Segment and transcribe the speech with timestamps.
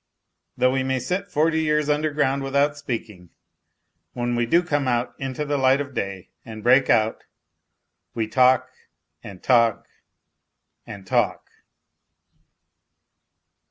[0.57, 3.29] Though we may sit forty years underground without speaking,
[4.13, 7.23] when we do come out into the light of day and break out
[8.15, 8.71] we talk
[9.23, 9.85] and talk
[10.87, 11.51] and talk.